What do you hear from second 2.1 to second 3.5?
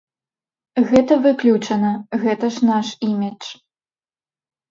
гэта ж наш імідж.